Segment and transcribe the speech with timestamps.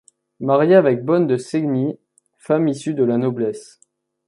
[0.39, 1.95] Marié avec Bonne de Segni,
[2.39, 3.79] femme issue de la noblesse.